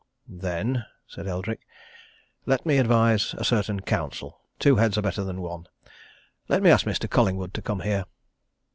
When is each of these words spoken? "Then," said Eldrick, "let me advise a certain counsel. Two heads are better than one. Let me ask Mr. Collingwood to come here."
"Then," 0.27 0.85
said 1.05 1.27
Eldrick, 1.27 1.59
"let 2.47 2.65
me 2.65 2.79
advise 2.79 3.35
a 3.37 3.43
certain 3.43 3.81
counsel. 3.81 4.41
Two 4.57 4.77
heads 4.77 4.97
are 4.97 5.03
better 5.03 5.23
than 5.23 5.41
one. 5.43 5.67
Let 6.49 6.63
me 6.63 6.71
ask 6.71 6.87
Mr. 6.87 7.07
Collingwood 7.07 7.53
to 7.53 7.61
come 7.61 7.81
here." 7.81 8.05